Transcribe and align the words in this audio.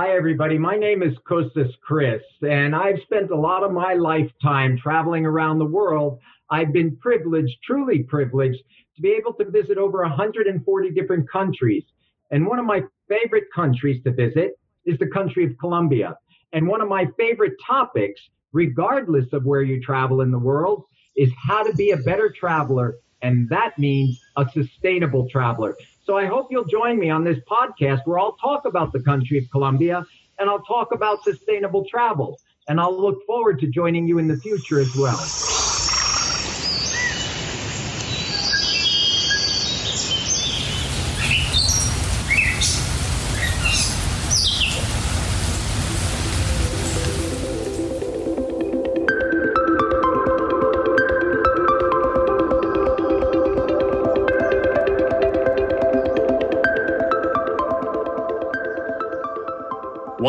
Hi, 0.00 0.16
everybody. 0.16 0.56
My 0.56 0.76
name 0.76 1.02
is 1.02 1.12
Costas 1.28 1.76
Christ, 1.82 2.24
and 2.40 2.74
I've 2.74 3.02
spent 3.02 3.30
a 3.30 3.36
lot 3.36 3.62
of 3.62 3.70
my 3.70 3.92
lifetime 3.92 4.78
traveling 4.78 5.26
around 5.26 5.58
the 5.58 5.66
world. 5.66 6.20
I've 6.48 6.72
been 6.72 6.96
privileged, 6.96 7.58
truly 7.62 8.04
privileged, 8.04 8.62
to 8.96 9.02
be 9.02 9.10
able 9.10 9.34
to 9.34 9.50
visit 9.50 9.76
over 9.76 10.00
140 10.00 10.90
different 10.92 11.30
countries. 11.30 11.84
And 12.30 12.46
one 12.46 12.58
of 12.58 12.64
my 12.64 12.80
favorite 13.10 13.44
countries 13.54 14.02
to 14.04 14.12
visit 14.12 14.58
is 14.86 14.98
the 14.98 15.06
country 15.08 15.44
of 15.44 15.58
Colombia. 15.58 16.16
And 16.54 16.66
one 16.66 16.80
of 16.80 16.88
my 16.88 17.06
favorite 17.18 17.56
topics, 17.66 18.22
regardless 18.54 19.30
of 19.34 19.44
where 19.44 19.62
you 19.62 19.82
travel 19.82 20.22
in 20.22 20.30
the 20.30 20.38
world, 20.38 20.84
is 21.14 21.30
how 21.46 21.62
to 21.62 21.74
be 21.74 21.90
a 21.90 21.98
better 21.98 22.32
traveler. 22.34 22.94
And 23.20 23.50
that 23.50 23.78
means 23.78 24.18
a 24.38 24.46
sustainable 24.54 25.28
traveler. 25.28 25.76
So 26.04 26.16
I 26.16 26.26
hope 26.26 26.48
you'll 26.50 26.64
join 26.64 26.98
me 26.98 27.10
on 27.10 27.24
this 27.24 27.38
podcast 27.50 28.00
where 28.04 28.18
I'll 28.18 28.36
talk 28.36 28.64
about 28.64 28.92
the 28.92 29.00
country 29.00 29.38
of 29.38 29.44
Colombia 29.50 30.04
and 30.38 30.48
I'll 30.48 30.62
talk 30.62 30.92
about 30.92 31.22
sustainable 31.24 31.84
travel. 31.88 32.40
And 32.68 32.80
I'll 32.80 32.98
look 32.98 33.18
forward 33.26 33.58
to 33.60 33.66
joining 33.66 34.06
you 34.08 34.18
in 34.18 34.28
the 34.28 34.38
future 34.38 34.80
as 34.80 34.94
well. 34.94 35.34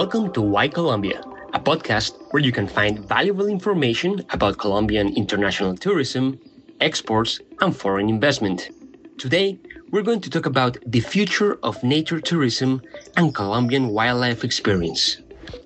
Welcome 0.02 0.34
to 0.34 0.42
Why 0.42 0.68
Colombia, 0.68 1.22
a 1.54 1.60
podcast 1.60 2.18
where 2.32 2.42
you 2.42 2.52
can 2.52 2.68
find 2.68 2.98
valuable 3.08 3.46
information 3.46 4.26
about 4.32 4.58
Colombian 4.58 5.16
international 5.16 5.78
tourism, 5.78 6.40
exports, 6.80 7.40
and 7.60 7.70
foreign 7.78 8.10
investment. 8.10 8.72
Today, 9.20 9.60
we're 9.92 10.02
going 10.02 10.20
to 10.22 10.30
talk 10.32 10.48
about 10.48 10.80
the 10.88 11.02
future 11.02 11.60
of 11.62 11.84
nature 11.84 12.20
tourism 12.20 12.82
and 13.16 13.36
Colombian 13.36 13.90
wildlife 13.90 14.44
experience. 14.44 15.22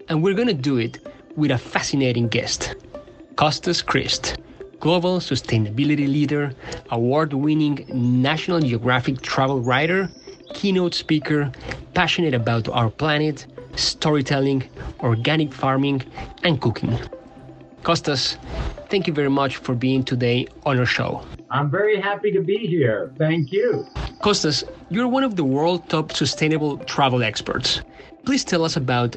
And 0.09 0.21
we're 0.21 0.33
going 0.33 0.49
to 0.49 0.61
do 0.69 0.75
it 0.79 0.99
with 1.37 1.51
a 1.51 1.57
fascinating 1.57 2.27
guest, 2.27 2.75
Costas 3.37 3.81
Christ, 3.81 4.35
global 4.81 5.19
sustainability 5.19 6.09
leader, 6.09 6.51
award 6.89 7.31
winning 7.31 7.85
National 8.21 8.59
Geographic 8.59 9.21
travel 9.21 9.61
writer, 9.61 10.11
keynote 10.53 10.93
speaker, 10.93 11.53
passionate 11.93 12.33
about 12.33 12.67
our 12.67 12.89
planet 12.89 13.47
storytelling, 13.75 14.63
organic 15.01 15.53
farming, 15.53 16.03
and 16.43 16.61
cooking. 16.61 16.99
Costas, 17.83 18.37
thank 18.89 19.05
you 19.07 19.13
very 19.13 19.29
much 19.29 19.57
for 19.57 19.75
being 19.75 20.03
today 20.03 20.47
on 20.65 20.79
our 20.79 20.85
show. 20.85 21.21
I'm 21.51 21.69
very 21.69 22.01
happy 22.01 22.31
to 22.31 22.41
be 22.41 22.57
here. 22.57 23.13
Thank 23.17 23.51
you. 23.51 23.85
Costas, 24.21 24.63
you're 24.89 25.07
one 25.07 25.23
of 25.23 25.35
the 25.35 25.43
world 25.43 25.87
top 25.89 26.11
sustainable 26.11 26.77
travel 26.79 27.23
experts. 27.23 27.81
Please 28.25 28.43
tell 28.43 28.65
us 28.65 28.75
about 28.75 29.15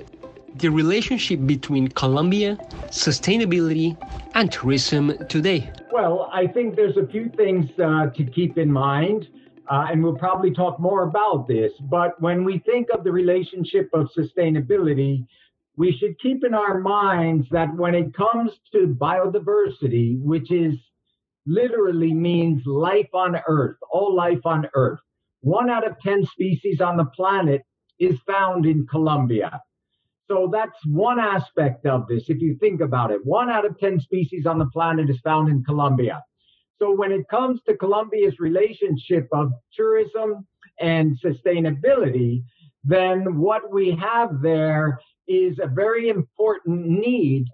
the 0.57 0.69
relationship 0.69 1.47
between 1.47 1.89
Colombia, 1.89 2.59
sustainability, 2.89 3.97
and 4.35 4.53
tourism 4.53 5.17
today. 5.29 5.71
Well, 5.93 6.29
I 6.33 6.47
think 6.47 6.77
there's 6.77 6.97
a 6.97 7.07
few 7.07 7.31
things 7.31 7.71
uh, 7.79 8.11
to 8.11 8.25
keep 8.25 8.59
in 8.59 8.71
mind. 8.71 9.29
Uh, 9.71 9.87
and 9.91 10.03
we'll 10.03 10.17
probably 10.17 10.51
talk 10.51 10.81
more 10.81 11.03
about 11.03 11.47
this. 11.47 11.73
But 11.81 12.21
when 12.21 12.45
we 12.45 12.59
think 12.61 12.89
of 12.91 13.05
the 13.05 13.13
relationship 13.13 13.91
of 13.93 14.11
sustainability, 14.17 15.27
we 15.77 15.93
should 15.93 16.19
keep 16.19 16.45
in 16.45 16.55
our 16.55 16.81
minds 16.81 17.47
that 17.51 17.75
when 17.77 17.95
it 17.95 18.15
comes 18.15 18.53
to 18.73 18.97
biodiversity, 18.99 20.21
which 20.21 20.51
is 20.51 20.75
literally 21.47 22.13
means 22.13 22.67
life 22.67 23.09
on 23.15 23.37
Earth, 23.47 23.77
all 23.91 24.15
life 24.15 24.45
on 24.45 24.67
Earth, 24.75 25.01
one 25.41 25.71
out 25.71 25.87
of 25.87 25.99
10 26.01 26.25
species 26.27 26.81
on 26.81 26.97
the 26.97 27.05
planet 27.05 27.63
is 27.99 28.19
found 28.27 28.67
in 28.67 28.87
Colombia. 28.87 29.63
So 30.29 30.51
that's 30.53 30.79
one 30.85 31.19
aspect 31.19 31.87
of 31.87 32.07
this. 32.07 32.29
If 32.29 32.41
you 32.43 32.57
think 32.61 32.81
about 32.81 33.11
it, 33.11 33.25
one 33.25 33.49
out 33.49 33.65
of 33.65 33.79
10 33.79 34.01
species 34.01 34.47
on 34.47 34.59
the 34.59 34.67
planet 34.67 35.09
is 35.09 35.19
found 35.21 35.49
in 35.49 35.65
Colombia. 35.65 36.23
So 36.81 36.95
when 36.95 37.13
it 37.13 37.29
comes 37.29 37.61
to 37.67 37.77
Colombia's 37.77 38.39
relationship 38.39 39.29
of 39.33 39.53
tourism 39.75 40.47
and 40.81 41.19
sustainability, 41.25 42.43
then 42.85 43.39
what 43.39 43.73
we 43.73 43.91
have 44.01 44.41
there 44.41 45.01
is 45.27 45.59
a 45.59 45.67
very 45.67 46.09
important 46.09 46.87
need 46.87 47.47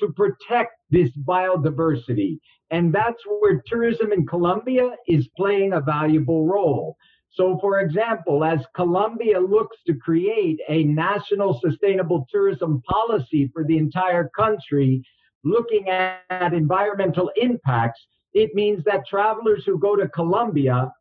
to 0.00 0.12
protect 0.12 0.72
this 0.90 1.10
biodiversity. 1.24 2.38
And 2.70 2.92
that's 2.92 3.22
where 3.40 3.62
tourism 3.66 4.12
in 4.12 4.26
Colombia 4.26 4.90
is 5.06 5.28
playing 5.36 5.74
a 5.74 5.80
valuable 5.80 6.46
role. 6.46 6.96
So, 7.30 7.58
for 7.60 7.80
example, 7.80 8.44
as 8.44 8.60
Colombia 8.74 9.40
looks 9.40 9.76
to 9.86 9.94
create 9.94 10.58
a 10.68 10.84
national 10.84 11.60
sustainable 11.64 12.26
tourism 12.30 12.82
policy 12.88 13.50
for 13.54 13.64
the 13.64 13.78
entire 13.78 14.30
country, 14.36 15.02
looking 15.44 15.88
at 15.88 16.52
environmental 16.52 17.30
impacts, 17.36 18.06
it 18.34 18.54
means 18.54 18.84
that 18.84 19.06
travelers 19.06 19.64
who 19.64 19.78
go 19.78 19.96
to 19.96 20.08
Colombia, 20.08 20.92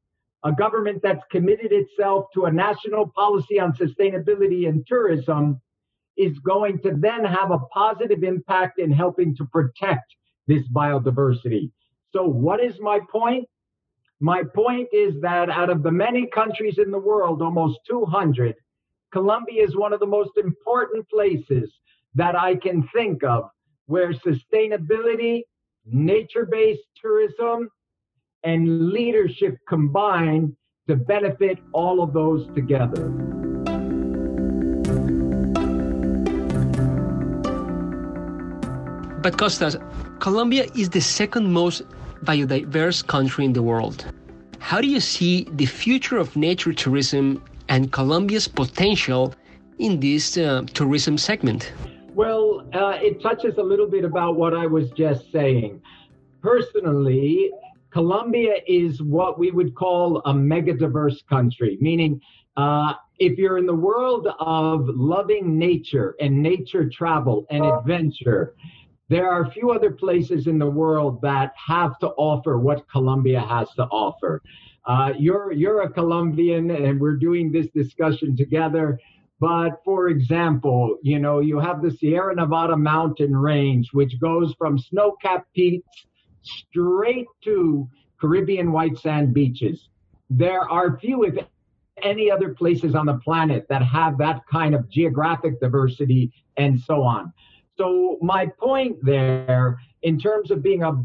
a 0.43 0.51
government 0.51 1.01
that's 1.03 1.23
committed 1.31 1.71
itself 1.71 2.25
to 2.33 2.45
a 2.45 2.51
national 2.51 3.11
policy 3.15 3.59
on 3.59 3.73
sustainability 3.73 4.67
and 4.67 4.85
tourism, 4.87 5.61
is 6.17 6.37
going 6.39 6.79
to 6.79 6.93
then 6.97 7.23
have 7.23 7.51
a 7.51 7.59
positive 7.73 8.23
impact 8.23 8.79
in 8.79 8.91
helping 8.91 9.35
to 9.35 9.45
protect 9.45 10.13
this 10.47 10.63
biodiversity. 10.73 11.71
So, 12.11 12.25
what 12.25 12.61
is 12.61 12.75
my 12.79 12.99
point? 13.11 13.47
My 14.19 14.43
point 14.53 14.89
is 14.91 15.19
that 15.21 15.49
out 15.49 15.69
of 15.69 15.83
the 15.83 15.91
many 15.91 16.27
countries 16.27 16.77
in 16.77 16.91
the 16.91 16.99
world, 16.99 17.41
almost 17.41 17.79
200, 17.89 18.55
Colombia 19.11 19.63
is 19.63 19.75
one 19.75 19.93
of 19.93 19.99
the 19.99 20.05
most 20.05 20.31
important 20.37 21.07
places 21.09 21.71
that 22.15 22.35
I 22.35 22.55
can 22.55 22.87
think 22.93 23.23
of 23.23 23.45
where 23.87 24.13
sustainability 24.13 25.43
nature 25.85 26.45
based 26.45 26.83
tourism, 27.01 27.69
and 28.43 28.89
leadership 28.89 29.57
combine 29.67 30.55
to 30.87 30.95
benefit 30.95 31.59
all 31.73 32.01
of 32.01 32.13
those 32.13 32.47
together. 32.55 33.09
But 39.21 39.37
Costas, 39.37 39.77
Colombia 40.19 40.65
is 40.75 40.89
the 40.89 41.01
second 41.01 41.53
most 41.53 41.83
biodiverse 42.23 43.05
country 43.05 43.45
in 43.45 43.53
the 43.53 43.61
world. 43.61 44.05
How 44.57 44.81
do 44.81 44.87
you 44.87 44.99
see 44.99 45.47
the 45.53 45.67
future 45.67 46.17
of 46.17 46.35
nature 46.35 46.73
tourism 46.73 47.43
and 47.69 47.91
Colombia's 47.91 48.47
potential 48.47 49.35
in 49.77 49.99
this 49.99 50.37
uh, 50.37 50.63
tourism 50.73 51.17
segment? 51.17 51.71
Well, 52.15 52.50
uh, 52.73 52.97
it 53.01 53.21
touches 53.21 53.57
a 53.57 53.63
little 53.63 53.87
bit 53.87 54.05
about 54.05 54.35
what 54.35 54.53
I 54.53 54.65
was 54.65 54.89
just 54.91 55.31
saying. 55.31 55.81
Personally, 56.41 57.51
Colombia 57.91 58.55
is 58.67 59.01
what 59.01 59.37
we 59.37 59.51
would 59.51 59.75
call 59.75 60.21
a 60.25 60.33
mega 60.33 60.73
diverse 60.73 61.21
country, 61.29 61.77
meaning 61.81 62.21
uh, 62.57 62.93
if 63.19 63.37
you're 63.37 63.57
in 63.57 63.65
the 63.65 63.75
world 63.75 64.27
of 64.39 64.87
loving 64.87 65.57
nature 65.57 66.15
and 66.19 66.41
nature 66.41 66.89
travel 66.89 67.45
and 67.49 67.65
adventure, 67.65 68.55
there 69.09 69.29
are 69.29 69.43
a 69.43 69.51
few 69.51 69.71
other 69.71 69.91
places 69.91 70.47
in 70.47 70.57
the 70.57 70.69
world 70.69 71.21
that 71.21 71.53
have 71.55 71.99
to 71.99 72.07
offer 72.11 72.57
what 72.57 72.89
Colombia 72.89 73.41
has 73.41 73.69
to 73.75 73.83
offer. 73.83 74.41
Uh, 74.85 75.13
you're 75.19 75.51
you're 75.51 75.81
a 75.81 75.89
Colombian, 75.89 76.71
and 76.71 76.99
we're 76.99 77.17
doing 77.17 77.51
this 77.51 77.67
discussion 77.75 78.35
together. 78.35 78.97
But 79.41 79.81
for 79.83 80.09
example, 80.09 80.99
you 81.01 81.17
know, 81.17 81.39
you 81.39 81.59
have 81.59 81.81
the 81.81 81.89
Sierra 81.89 82.35
Nevada 82.35 82.77
mountain 82.77 83.35
range, 83.35 83.89
which 83.91 84.19
goes 84.19 84.53
from 84.53 84.77
snow 84.77 85.17
capped 85.19 85.51
peaks 85.55 85.89
straight 86.43 87.25
to 87.45 87.89
Caribbean 88.19 88.71
white 88.71 88.99
sand 88.99 89.33
beaches. 89.33 89.89
There 90.29 90.69
are 90.69 90.99
few, 90.99 91.23
if 91.23 91.43
any 92.03 92.29
other 92.29 92.53
places 92.53 92.93
on 92.93 93.07
the 93.07 93.17
planet 93.17 93.65
that 93.67 93.81
have 93.81 94.19
that 94.19 94.41
kind 94.45 94.75
of 94.75 94.87
geographic 94.89 95.59
diversity 95.59 96.31
and 96.57 96.79
so 96.79 97.01
on. 97.01 97.33
So, 97.77 98.19
my 98.21 98.45
point 98.45 98.97
there, 99.01 99.79
in 100.03 100.19
terms 100.19 100.51
of 100.51 100.61
being 100.61 100.83
a, 100.83 101.03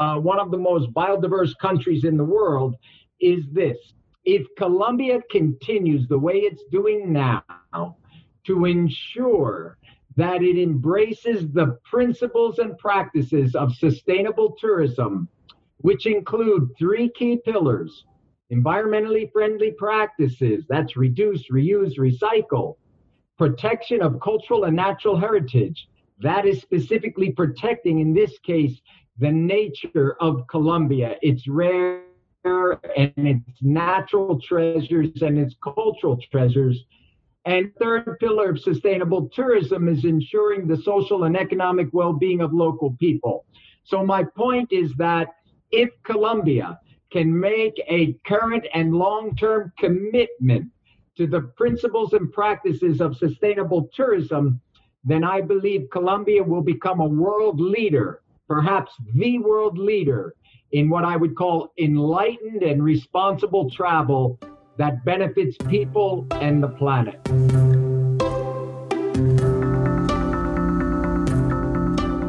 uh, 0.00 0.18
one 0.18 0.40
of 0.40 0.50
the 0.50 0.58
most 0.58 0.92
biodiverse 0.92 1.56
countries 1.58 2.02
in 2.02 2.16
the 2.16 2.24
world, 2.24 2.74
is 3.20 3.44
this 3.52 3.78
if 4.24 4.46
Colombia 4.56 5.20
continues 5.30 6.06
the 6.08 6.18
way 6.18 6.34
it's 6.34 6.64
doing 6.70 7.12
now 7.12 7.42
to 8.44 8.64
ensure 8.64 9.78
that 10.16 10.42
it 10.42 10.58
embraces 10.58 11.50
the 11.52 11.78
principles 11.84 12.58
and 12.58 12.76
practices 12.78 13.54
of 13.54 13.74
sustainable 13.74 14.54
tourism, 14.58 15.28
which 15.78 16.06
include 16.06 16.70
three 16.78 17.10
key 17.10 17.40
pillars 17.44 18.04
environmentally 18.52 19.32
friendly 19.32 19.70
practices 19.70 20.64
that's 20.68 20.96
reduce, 20.96 21.48
reuse, 21.48 21.98
recycle, 21.98 22.76
protection 23.38 24.02
of 24.02 24.20
cultural 24.20 24.64
and 24.64 24.76
natural 24.76 25.16
heritage. 25.16 25.88
That 26.20 26.46
is 26.46 26.60
specifically 26.60 27.30
protecting, 27.30 28.00
in 28.00 28.12
this 28.12 28.38
case, 28.40 28.80
the 29.18 29.32
nature 29.32 30.16
of 30.20 30.46
Colombia, 30.48 31.16
its 31.22 31.48
rare 31.48 32.02
and 32.44 33.12
its 33.16 33.58
natural 33.60 34.40
treasures 34.40 35.22
and 35.22 35.38
its 35.38 35.54
cultural 35.62 36.18
treasures. 36.30 36.84
And 37.44 37.72
third 37.80 38.18
pillar 38.20 38.50
of 38.50 38.60
sustainable 38.60 39.28
tourism 39.34 39.88
is 39.88 40.04
ensuring 40.04 40.66
the 40.66 40.76
social 40.76 41.24
and 41.24 41.36
economic 41.36 41.88
well-being 41.92 42.40
of 42.40 42.52
local 42.52 42.96
people. 43.00 43.44
So 43.84 44.04
my 44.04 44.22
point 44.22 44.72
is 44.72 44.92
that 44.98 45.28
if 45.72 45.90
Colombia 46.04 46.78
can 47.10 47.38
make 47.38 47.74
a 47.88 48.14
current 48.26 48.66
and 48.74 48.94
long-term 48.94 49.72
commitment 49.78 50.70
to 51.16 51.26
the 51.26 51.42
principles 51.56 52.12
and 52.12 52.32
practices 52.32 53.00
of 53.00 53.16
sustainable 53.16 53.90
tourism, 53.92 54.60
then 55.04 55.24
I 55.24 55.40
believe 55.40 55.90
Colombia 55.90 56.42
will 56.42 56.62
become 56.62 57.00
a 57.00 57.06
world 57.06 57.60
leader, 57.60 58.22
perhaps 58.48 58.92
the 59.14 59.38
world 59.38 59.76
leader 59.78 60.34
in 60.72 60.88
what 60.88 61.04
I 61.04 61.16
would 61.16 61.36
call 61.36 61.72
enlightened 61.78 62.62
and 62.62 62.82
responsible 62.82 63.70
travel 63.70 64.38
that 64.78 65.04
benefits 65.04 65.56
people 65.68 66.26
and 66.32 66.62
the 66.62 66.68
planet. 66.68 67.22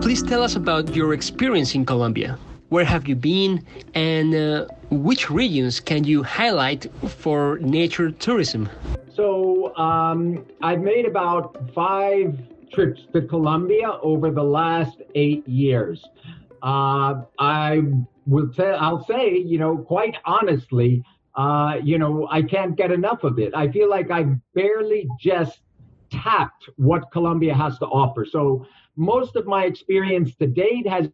Please 0.02 0.22
tell 0.22 0.44
us 0.44 0.56
about 0.56 0.94
your 0.96 1.14
experience 1.14 1.74
in 1.74 1.86
Colombia. 1.86 2.38
Where 2.70 2.86
have 2.86 3.08
you 3.08 3.16
been, 3.16 3.66
and 3.94 4.36
uh, 4.36 4.66
which 4.90 5.30
regions 5.30 5.80
can 5.80 6.04
you 6.04 6.24
highlight 6.24 6.92
for 7.08 7.60
nature 7.62 8.12
tourism? 8.12 8.70
So, 9.16 9.76
um, 9.78 10.46
I've 10.62 10.82
made 10.82 11.06
about 11.06 11.72
five 11.74 12.38
trips 12.74 13.02
to 13.14 13.22
Colombia 13.22 13.92
over 14.02 14.32
the 14.32 14.44
last 14.44 14.98
eight 15.14 15.48
years. 15.48 16.04
Uh, 16.64 17.22
I 17.38 17.84
will 18.26 18.50
tell, 18.50 18.76
I'll 18.80 19.06
say, 19.06 19.38
you 19.38 19.58
know, 19.58 19.78
quite 19.78 20.16
honestly, 20.26 21.04
uh, 21.36 21.76
you 21.84 21.98
know, 21.98 22.28
I 22.30 22.42
can't 22.42 22.76
get 22.76 22.92
enough 22.92 23.24
of 23.24 23.40
it. 23.40 23.54
I 23.56 23.72
feel 23.72 23.90
like 23.90 24.12
I've 24.12 24.36
barely 24.54 25.08
just 25.20 25.60
tapped 26.12 26.70
what 26.76 27.12
Colombia 27.12 27.56
has 27.56 27.80
to 27.80 27.86
offer. 27.86 28.26
So 28.26 28.66
most 28.96 29.36
of 29.36 29.48
my 29.48 29.66
experience 29.66 30.36
to 30.36 30.48
date 30.48 30.88
has 30.88 31.10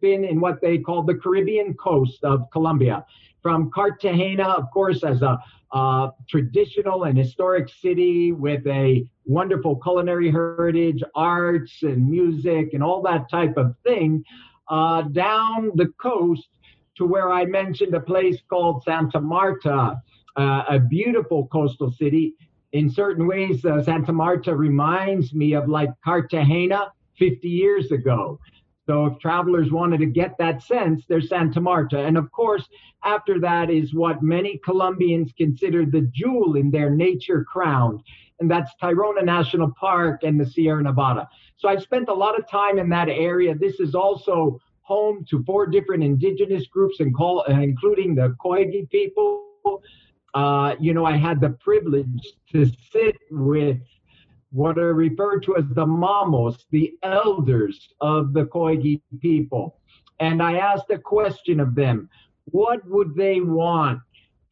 been 0.00 0.24
in 0.24 0.40
what 0.40 0.60
they 0.60 0.78
call 0.78 1.02
the 1.02 1.14
Caribbean 1.14 1.74
coast 1.74 2.22
of 2.22 2.48
Colombia, 2.52 3.04
from 3.42 3.70
Cartagena, 3.70 4.44
of 4.44 4.70
course, 4.72 5.04
as 5.04 5.20
a 5.20 5.38
uh, 5.72 6.08
traditional 6.28 7.04
and 7.04 7.18
historic 7.18 7.68
city 7.68 8.32
with 8.32 8.66
a 8.66 9.04
wonderful 9.26 9.76
culinary 9.76 10.30
heritage, 10.30 11.02
arts 11.14 11.82
and 11.82 12.08
music, 12.08 12.72
and 12.72 12.82
all 12.82 13.02
that 13.02 13.28
type 13.28 13.56
of 13.58 13.74
thing, 13.84 14.24
uh, 14.68 15.02
down 15.02 15.70
the 15.74 15.88
coast 16.00 16.48
to 16.96 17.06
where 17.06 17.32
I 17.32 17.44
mentioned 17.44 17.94
a 17.94 18.00
place 18.00 18.38
called 18.48 18.82
Santa 18.84 19.20
Marta, 19.20 20.00
uh, 20.36 20.62
a 20.68 20.78
beautiful 20.78 21.46
coastal 21.48 21.90
city. 21.90 22.34
In 22.72 22.90
certain 22.90 23.26
ways, 23.26 23.64
uh, 23.64 23.82
Santa 23.82 24.12
Marta 24.12 24.54
reminds 24.54 25.34
me 25.34 25.54
of 25.54 25.68
like 25.68 25.90
Cartagena 26.04 26.92
50 27.18 27.48
years 27.48 27.92
ago. 27.92 28.38
So 28.86 29.06
if 29.06 29.18
travelers 29.18 29.72
wanted 29.72 29.98
to 30.00 30.06
get 30.06 30.36
that 30.38 30.62
sense, 30.62 31.04
there's 31.08 31.28
Santa 31.28 31.60
Marta. 31.60 32.04
And 32.04 32.18
of 32.18 32.30
course, 32.32 32.68
after 33.02 33.40
that 33.40 33.70
is 33.70 33.94
what 33.94 34.22
many 34.22 34.58
Colombians 34.58 35.32
consider 35.36 35.86
the 35.86 36.02
jewel 36.12 36.56
in 36.56 36.70
their 36.70 36.90
nature 36.90 37.44
crown, 37.44 38.02
and 38.40 38.50
that's 38.50 38.72
Tayrona 38.82 39.24
National 39.24 39.72
Park 39.78 40.22
and 40.22 40.38
the 40.38 40.46
Sierra 40.46 40.82
Nevada. 40.82 41.28
So 41.56 41.68
I've 41.68 41.82
spent 41.82 42.08
a 42.08 42.14
lot 42.14 42.38
of 42.38 42.48
time 42.48 42.78
in 42.78 42.88
that 42.90 43.08
area. 43.08 43.54
This 43.54 43.80
is 43.80 43.94
also 43.94 44.58
home 44.82 45.24
to 45.30 45.42
four 45.44 45.66
different 45.66 46.02
indigenous 46.04 46.66
groups, 46.66 47.00
and 47.00 47.14
call, 47.14 47.44
uh, 47.48 47.52
including 47.52 48.14
the 48.14 48.36
Kogi 48.38 48.88
people. 48.90 49.44
Uh, 50.34 50.74
you 50.78 50.92
know, 50.92 51.06
I 51.06 51.16
had 51.16 51.40
the 51.40 51.50
privilege 51.50 52.34
to 52.52 52.66
sit 52.92 53.16
with 53.30 53.78
what 54.54 54.78
are 54.78 54.94
referred 54.94 55.42
to 55.42 55.56
as 55.56 55.64
the 55.70 55.84
mamos, 55.84 56.64
the 56.70 56.94
elders 57.02 57.88
of 58.00 58.32
the 58.32 58.44
Kogi 58.44 59.00
people. 59.20 59.80
And 60.20 60.40
I 60.40 60.58
asked 60.58 60.90
a 60.90 60.98
question 60.98 61.58
of 61.58 61.74
them 61.74 62.08
what 62.52 62.78
would 62.88 63.16
they 63.16 63.40
want 63.40 63.98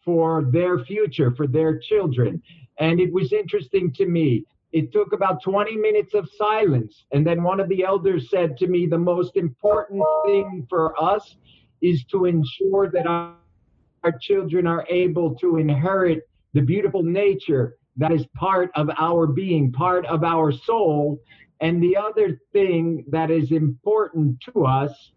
for 0.04 0.42
their 0.50 0.80
future, 0.80 1.30
for 1.30 1.46
their 1.46 1.78
children? 1.78 2.42
And 2.80 2.98
it 2.98 3.12
was 3.12 3.32
interesting 3.32 3.92
to 3.92 4.06
me. 4.06 4.44
It 4.72 4.92
took 4.92 5.12
about 5.12 5.40
20 5.40 5.76
minutes 5.76 6.14
of 6.14 6.28
silence. 6.36 7.04
And 7.12 7.24
then 7.24 7.44
one 7.44 7.60
of 7.60 7.68
the 7.68 7.84
elders 7.84 8.28
said 8.28 8.56
to 8.56 8.66
me, 8.66 8.86
The 8.86 8.98
most 8.98 9.36
important 9.36 10.02
thing 10.26 10.66
for 10.68 11.00
us 11.00 11.36
is 11.80 12.02
to 12.06 12.24
ensure 12.24 12.90
that 12.90 13.06
our, 13.06 13.36
our 14.02 14.18
children 14.20 14.66
are 14.66 14.84
able 14.88 15.36
to 15.36 15.58
inherit 15.58 16.28
the 16.54 16.62
beautiful 16.62 17.04
nature 17.04 17.76
that 17.96 18.12
is 18.12 18.26
part 18.34 18.70
of 18.74 18.90
our 18.98 19.26
being, 19.26 19.72
part 19.72 20.06
of 20.06 20.24
our 20.24 20.52
soul. 20.52 21.20
And 21.60 21.82
the 21.82 21.96
other 21.96 22.40
thing 22.52 23.04
that 23.08 23.30
is 23.30 23.52
important 23.52 24.40
to 24.52 24.64
us 24.64 25.12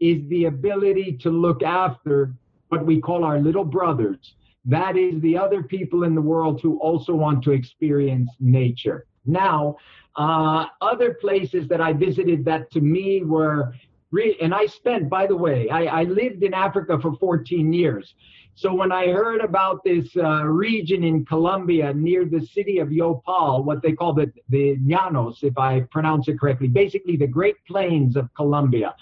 is 0.00 0.26
the 0.28 0.46
ability 0.46 1.18
to 1.22 1.30
look 1.30 1.62
after 1.62 2.34
what 2.68 2.84
we 2.84 3.00
call 3.00 3.24
our 3.24 3.38
little 3.38 3.64
brothers. 3.64 4.34
That 4.64 4.96
is 4.96 5.20
the 5.20 5.36
other 5.36 5.62
people 5.62 6.04
in 6.04 6.14
the 6.14 6.22
world 6.22 6.60
who 6.60 6.78
also 6.78 7.14
want 7.14 7.42
to 7.44 7.52
experience 7.52 8.30
nature. 8.40 9.06
Now, 9.26 9.76
uh, 10.16 10.66
other 10.80 11.14
places 11.14 11.68
that 11.68 11.80
I 11.80 11.92
visited 11.92 12.44
that 12.44 12.70
to 12.72 12.80
me 12.80 13.22
were, 13.24 13.74
re- 14.10 14.36
and 14.40 14.54
I 14.54 14.66
spent, 14.66 15.08
by 15.08 15.26
the 15.26 15.36
way, 15.36 15.68
I, 15.68 16.00
I 16.00 16.02
lived 16.04 16.42
in 16.42 16.54
Africa 16.54 16.98
for 17.00 17.14
14 17.16 17.72
years. 17.72 18.14
So 18.54 18.74
when 18.74 18.92
I 18.92 19.08
heard 19.08 19.40
about 19.40 19.82
this 19.82 20.14
uh, 20.16 20.44
region 20.44 21.04
in 21.04 21.24
Colombia 21.24 21.92
near 21.94 22.24
the 22.26 22.40
city 22.40 22.78
of 22.78 22.88
Yopal, 22.88 23.64
what 23.64 23.82
they 23.82 23.92
call 23.92 24.12
the, 24.12 24.30
the 24.50 24.76
Llanos, 24.86 25.42
if 25.42 25.56
I 25.56 25.80
pronounce 25.90 26.28
it 26.28 26.38
correctly, 26.38 26.68
basically 26.68 27.16
the 27.16 27.26
Great 27.26 27.56
Plains 27.66 28.14
of 28.14 28.32
Colombia, 28.34 28.94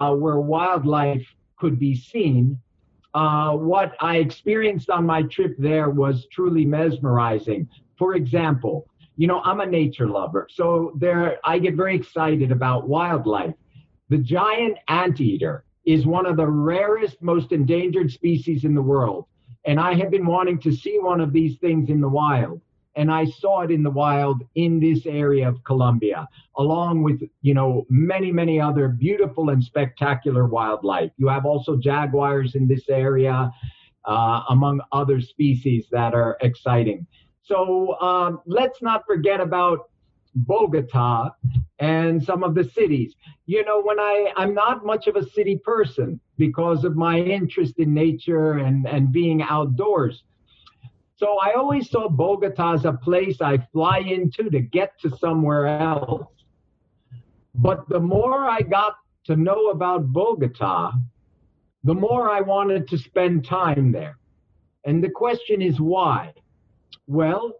uh, 0.00 0.14
where 0.14 0.40
wildlife 0.40 1.26
could 1.56 1.78
be 1.78 1.94
seen, 1.94 2.58
uh, 3.12 3.52
what 3.52 3.96
I 4.00 4.16
experienced 4.16 4.88
on 4.88 5.04
my 5.04 5.22
trip 5.24 5.56
there 5.58 5.90
was 5.90 6.26
truly 6.32 6.64
mesmerizing. 6.64 7.68
For 7.98 8.14
example, 8.14 8.88
you 9.16 9.26
know, 9.26 9.42
I'm 9.44 9.60
a 9.60 9.66
nature 9.66 10.08
lover, 10.08 10.48
so 10.50 10.92
there 10.96 11.38
I 11.44 11.58
get 11.58 11.74
very 11.74 11.94
excited 11.94 12.50
about 12.50 12.88
wildlife. 12.88 13.54
The 14.08 14.18
giant 14.18 14.78
anteater 14.88 15.64
is 15.84 16.06
one 16.06 16.26
of 16.26 16.36
the 16.36 16.46
rarest, 16.46 17.22
most 17.22 17.52
endangered 17.52 18.10
species 18.10 18.64
in 18.64 18.74
the 18.74 18.82
world. 18.82 19.26
And 19.64 19.78
I 19.78 19.94
have 19.94 20.10
been 20.10 20.26
wanting 20.26 20.58
to 20.60 20.72
see 20.72 20.98
one 20.98 21.20
of 21.20 21.32
these 21.32 21.58
things 21.58 21.90
in 21.90 22.00
the 22.00 22.08
wild. 22.08 22.60
And 22.96 23.10
I 23.10 23.24
saw 23.24 23.60
it 23.60 23.70
in 23.70 23.82
the 23.82 23.90
wild 23.90 24.42
in 24.56 24.80
this 24.80 25.06
area 25.06 25.48
of 25.48 25.62
Colombia, 25.64 26.28
along 26.56 27.02
with, 27.02 27.22
you 27.40 27.54
know, 27.54 27.86
many, 27.88 28.32
many 28.32 28.60
other 28.60 28.88
beautiful 28.88 29.50
and 29.50 29.62
spectacular 29.62 30.46
wildlife. 30.46 31.12
You 31.16 31.28
have 31.28 31.46
also 31.46 31.76
jaguars 31.76 32.56
in 32.56 32.66
this 32.66 32.88
area, 32.88 33.52
uh, 34.06 34.42
among 34.48 34.80
other 34.92 35.20
species 35.20 35.86
that 35.92 36.14
are 36.14 36.36
exciting. 36.40 37.06
So 37.42 37.98
um, 38.00 38.40
let's 38.46 38.82
not 38.82 39.04
forget 39.06 39.40
about 39.40 39.90
Bogota 40.34 41.30
and 41.78 42.22
some 42.22 42.42
of 42.42 42.54
the 42.54 42.64
cities. 42.64 43.14
You 43.46 43.64
know, 43.64 43.80
when 43.82 43.98
I, 43.98 44.32
I'm 44.36 44.54
not 44.54 44.84
much 44.84 45.06
of 45.06 45.16
a 45.16 45.28
city 45.28 45.56
person 45.56 46.20
because 46.38 46.84
of 46.84 46.96
my 46.96 47.18
interest 47.18 47.78
in 47.78 47.92
nature 47.92 48.58
and, 48.58 48.86
and 48.86 49.12
being 49.12 49.42
outdoors. 49.42 50.22
So 51.16 51.38
I 51.38 51.52
always 51.52 51.90
saw 51.90 52.08
Bogota 52.08 52.74
as 52.74 52.84
a 52.84 52.92
place 52.92 53.40
I 53.42 53.58
fly 53.72 53.98
into 53.98 54.48
to 54.50 54.60
get 54.60 54.98
to 55.00 55.10
somewhere 55.18 55.66
else. 55.66 56.26
But 57.54 57.88
the 57.88 58.00
more 58.00 58.48
I 58.48 58.60
got 58.60 58.94
to 59.24 59.36
know 59.36 59.68
about 59.68 60.12
Bogota, 60.12 60.92
the 61.84 61.94
more 61.94 62.30
I 62.30 62.40
wanted 62.40 62.88
to 62.88 62.98
spend 62.98 63.44
time 63.44 63.92
there. 63.92 64.18
And 64.84 65.04
the 65.04 65.10
question 65.10 65.60
is 65.60 65.80
why? 65.80 66.32
Well, 67.06 67.59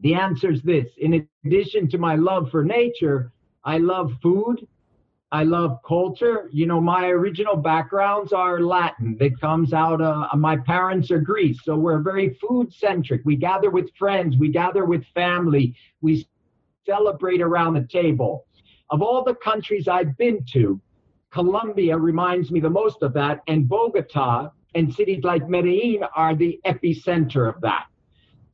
the 0.00 0.14
answer 0.14 0.50
is 0.50 0.62
this 0.62 0.88
in 0.98 1.26
addition 1.44 1.88
to 1.90 1.98
my 1.98 2.16
love 2.16 2.50
for 2.50 2.64
nature, 2.64 3.32
I 3.64 3.78
love 3.78 4.12
food. 4.22 4.66
I 5.32 5.44
love 5.44 5.78
culture. 5.86 6.48
You 6.52 6.66
know, 6.66 6.80
my 6.80 7.06
original 7.06 7.54
backgrounds 7.54 8.32
are 8.32 8.60
Latin. 8.60 9.16
That 9.20 9.40
comes 9.40 9.72
out 9.72 10.00
of 10.00 10.26
uh, 10.32 10.36
my 10.36 10.56
parents 10.56 11.10
are 11.12 11.20
Greece. 11.20 11.60
So 11.62 11.76
we're 11.76 12.00
very 12.00 12.36
food 12.40 12.72
centric. 12.72 13.22
We 13.24 13.36
gather 13.36 13.70
with 13.70 13.94
friends, 13.96 14.36
we 14.36 14.48
gather 14.48 14.84
with 14.84 15.04
family, 15.14 15.76
we 16.00 16.26
celebrate 16.84 17.40
around 17.40 17.74
the 17.74 17.86
table. 17.86 18.46
Of 18.90 19.02
all 19.02 19.22
the 19.22 19.36
countries 19.36 19.86
I've 19.86 20.16
been 20.16 20.44
to, 20.52 20.80
Colombia 21.30 21.96
reminds 21.96 22.50
me 22.50 22.58
the 22.58 22.70
most 22.70 23.02
of 23.02 23.12
that, 23.12 23.40
and 23.46 23.68
Bogota 23.68 24.50
and 24.74 24.92
cities 24.92 25.22
like 25.22 25.48
Medellin 25.48 26.02
are 26.16 26.34
the 26.34 26.58
epicenter 26.66 27.48
of 27.48 27.60
that. 27.60 27.86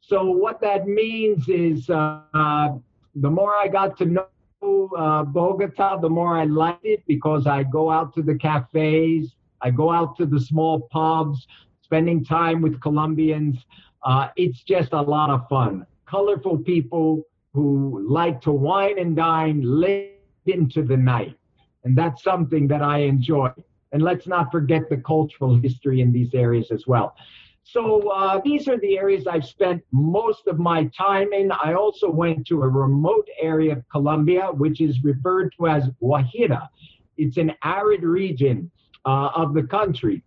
So 0.09 0.25
what 0.25 0.61
that 0.61 0.87
means 0.87 1.49
is 1.49 1.91
uh, 1.91 2.21
uh, 2.33 2.69
the 3.17 3.29
more 3.29 3.57
I 3.57 3.67
got 3.67 3.99
to 3.99 4.05
know 4.05 4.91
uh, 4.97 5.25
Bogota, 5.25 5.97
the 5.97 6.09
more 6.09 6.39
I 6.39 6.45
liked 6.45 6.85
it 6.85 7.03
because 7.09 7.49
I 7.49 7.65
go 7.65 7.91
out 7.91 8.15
to 8.15 8.23
the 8.23 8.37
cafes, 8.37 9.35
I 9.63 9.71
go 9.73 9.91
out 9.91 10.17
to 10.19 10.27
the 10.27 10.39
small 10.39 10.83
pubs, 10.93 11.49
spending 11.83 12.25
time 12.25 12.63
with 12.63 12.81
Colombians. 12.81 13.57
Uh, 14.05 14.29
it's 14.37 14.63
just 14.63 14.93
a 14.93 15.01
lot 15.01 15.29
of 15.29 15.49
fun. 15.49 15.85
Colorful 16.07 16.59
people 16.59 17.25
who 17.53 18.07
like 18.09 18.41
to 18.43 18.53
wine 18.53 19.01
and 19.01 19.17
dine 19.17 19.61
late 19.63 20.21
into 20.47 20.83
the 20.83 20.97
night. 20.97 21.35
And 21.83 21.99
that's 21.99 22.23
something 22.23 22.69
that 22.69 22.83
I 22.83 22.99
enjoy. 22.99 23.51
And 23.91 24.03
let's 24.03 24.29
not 24.29 24.53
forget 24.53 24.89
the 24.89 24.99
cultural 24.99 25.57
history 25.57 26.01
in 26.01 26.13
these 26.13 26.33
areas 26.33 26.71
as 26.71 26.87
well. 26.87 27.17
So 27.69 28.09
uh, 28.11 28.41
these 28.45 28.69
are 28.69 28.79
the 28.79 28.97
areas 28.97 29.27
I've 29.27 29.45
spent 29.45 29.83
most 29.91 30.47
of 30.47 30.61
my 30.61 30.85
time 30.97 31.33
in. 31.33 31.51
I 31.51 31.75
also 31.75 32.09
went 32.09 32.47
to 32.47 32.63
a 32.63 32.69
remote 32.69 33.27
area 33.43 33.73
of 33.73 33.83
Colombia, 33.91 34.53
which 34.53 34.81
is 34.81 35.03
referred 35.03 35.53
to 35.59 35.67
as 35.67 35.89
Guajira. 36.01 36.69
It's 37.17 37.39
an 37.39 37.53
arid 37.65 38.05
region 38.05 38.71
uh, 39.05 39.31
of 39.35 39.53
the 39.53 39.65
country. 39.65 40.23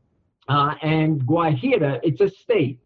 Uh, 0.49 0.75
and 0.81 1.25
Guajira, 1.25 2.01
it's 2.03 2.19
a 2.19 2.29
state. 2.29 2.77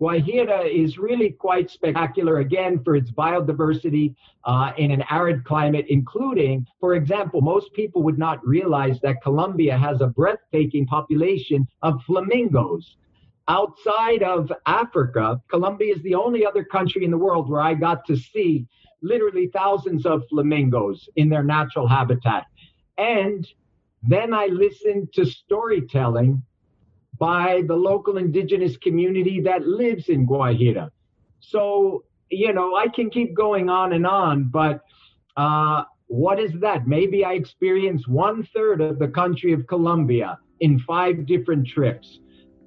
Guajira 0.00 0.68
is 0.68 0.98
really 0.98 1.30
quite 1.30 1.70
spectacular, 1.70 2.38
again, 2.38 2.82
for 2.82 2.96
its 2.96 3.12
biodiversity 3.12 4.16
uh, 4.44 4.72
in 4.78 4.90
an 4.90 5.04
arid 5.10 5.44
climate, 5.44 5.86
including, 5.90 6.66
for 6.80 6.96
example, 6.96 7.40
most 7.40 7.72
people 7.72 8.02
would 8.02 8.18
not 8.18 8.44
realize 8.44 8.98
that 9.02 9.22
Colombia 9.22 9.78
has 9.78 10.00
a 10.00 10.08
breathtaking 10.08 10.86
population 10.86 11.68
of 11.82 12.02
flamingos. 12.02 12.96
Outside 13.48 14.22
of 14.22 14.52
Africa, 14.66 15.40
Colombia 15.48 15.94
is 15.94 16.02
the 16.02 16.14
only 16.14 16.46
other 16.46 16.64
country 16.64 17.04
in 17.04 17.10
the 17.10 17.18
world 17.18 17.50
where 17.50 17.60
I 17.60 17.74
got 17.74 18.04
to 18.06 18.16
see 18.16 18.66
literally 19.02 19.50
thousands 19.52 20.06
of 20.06 20.22
flamingos 20.28 21.08
in 21.16 21.28
their 21.28 21.42
natural 21.42 21.88
habitat. 21.88 22.46
And 22.98 23.46
then 24.02 24.32
I 24.32 24.46
listened 24.46 25.12
to 25.14 25.24
storytelling 25.24 26.42
by 27.18 27.62
the 27.66 27.74
local 27.74 28.16
indigenous 28.16 28.76
community 28.76 29.40
that 29.40 29.66
lives 29.66 30.08
in 30.08 30.26
Guajira. 30.26 30.90
So, 31.40 32.04
you 32.30 32.52
know, 32.52 32.76
I 32.76 32.88
can 32.88 33.10
keep 33.10 33.34
going 33.34 33.68
on 33.68 33.92
and 33.92 34.06
on, 34.06 34.44
but 34.44 34.80
uh, 35.36 35.84
what 36.06 36.38
is 36.38 36.52
that? 36.60 36.86
Maybe 36.86 37.24
I 37.24 37.32
experienced 37.32 38.08
one 38.08 38.46
third 38.54 38.80
of 38.80 38.98
the 38.98 39.08
country 39.08 39.52
of 39.52 39.66
Colombia 39.66 40.38
in 40.60 40.78
five 40.80 41.26
different 41.26 41.66
trips. 41.66 42.18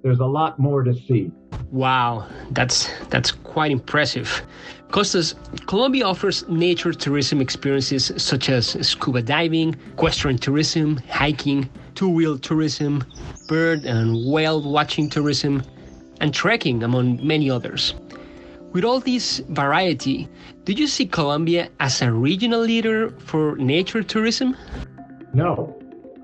There's 0.06 0.20
a 0.20 0.26
lot 0.26 0.60
more 0.60 0.84
to 0.84 0.94
see. 0.94 1.32
Wow, 1.72 2.28
that's 2.52 2.92
that's 3.10 3.32
quite 3.32 3.72
impressive. 3.72 4.46
Costas, 4.92 5.34
Colombia 5.66 6.06
offers 6.06 6.48
nature 6.48 6.94
tourism 6.94 7.42
experiences 7.42 8.12
such 8.18 8.48
as 8.50 8.78
scuba 8.88 9.24
diving, 9.24 9.76
equestrian 9.94 10.38
tourism, 10.38 10.98
hiking, 11.10 11.68
two-wheel 11.96 12.38
tourism, 12.38 13.04
bird 13.48 13.84
and 13.86 14.32
whale 14.32 14.62
watching 14.62 15.10
tourism, 15.10 15.64
and 16.22 16.32
trekking, 16.32 16.84
among 16.84 17.26
many 17.26 17.50
others. 17.50 17.96
With 18.74 18.84
all 18.84 19.00
this 19.00 19.40
variety, 19.50 20.30
do 20.66 20.74
you 20.74 20.86
see 20.86 21.08
Colombia 21.08 21.70
as 21.80 22.04
a 22.04 22.12
regional 22.12 22.62
leader 22.62 23.10
for 23.26 23.56
nature 23.56 24.04
tourism? 24.04 24.56
No. 25.34 25.75